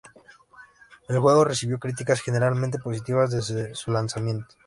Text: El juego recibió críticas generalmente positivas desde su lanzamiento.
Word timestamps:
El 1.07 1.19
juego 1.19 1.43
recibió 1.45 1.77
críticas 1.77 2.21
generalmente 2.23 2.79
positivas 2.79 3.29
desde 3.29 3.75
su 3.75 3.91
lanzamiento. 3.91 4.55